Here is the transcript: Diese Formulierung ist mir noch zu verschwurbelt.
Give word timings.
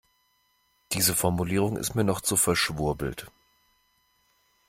Diese 0.93 1.13
Formulierung 1.15 1.77
ist 1.77 1.93
mir 1.93 2.03
noch 2.03 2.21
zu 2.21 2.35
verschwurbelt. 2.35 3.27